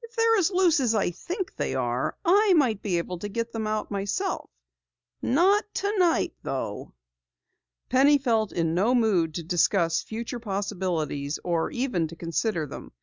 "If 0.00 0.16
they 0.16 0.22
are 0.22 0.38
as 0.38 0.50
loose 0.50 0.80
as 0.80 0.94
I 0.94 1.10
think 1.10 1.54
they 1.56 1.74
are, 1.74 2.16
I 2.24 2.54
might 2.56 2.80
be 2.80 2.96
able 2.96 3.18
to 3.18 3.28
get 3.28 3.52
them 3.52 3.66
out 3.66 3.90
myself. 3.90 4.48
Not 5.20 5.62
tonight 5.74 6.32
though." 6.42 6.94
Penny 7.90 8.16
felt 8.16 8.50
in 8.50 8.72
no 8.74 8.94
mood 8.94 9.34
to 9.34 9.42
discuss 9.42 10.00
future 10.00 10.40
possibilities 10.40 11.38
or 11.44 11.70
even 11.70 12.08
to 12.08 12.16
consider 12.16 12.64
them. 12.66 12.92